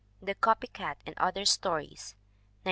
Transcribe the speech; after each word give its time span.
The 0.19 0.33
Copy 0.33 0.65
Cat 0.65 0.97
and 1.05 1.15
Other 1.19 1.45
Stories, 1.45 2.15
1914. 2.15 2.17